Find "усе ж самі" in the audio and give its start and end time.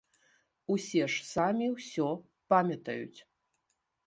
0.75-1.67